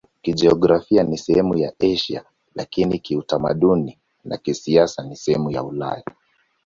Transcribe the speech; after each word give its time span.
Kijiografia 0.21 1.03
ni 1.03 1.17
sehemu 1.17 1.57
ya 1.57 1.73
Asia, 1.79 2.23
lakini 2.55 2.99
kiutamaduni 2.99 3.99
na 4.23 4.37
kisiasa 4.37 5.03
ni 5.03 5.15
sehemu 5.15 5.51
ya 5.51 5.63
Ulaya. 5.63 6.03